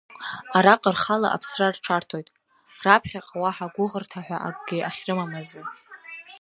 Араҟа 0.57 0.91
рхала 0.95 1.27
аԥсра 1.31 1.67
рҽарҭоит, 1.75 2.27
раԥхьаҟа 2.83 3.37
уаҳа 3.41 3.73
гәыӷырҭа 3.75 4.19
ҳәа 4.25 4.37
акгьы 4.47 4.77
ахьрымам 4.89 5.31
азы. 5.41 5.61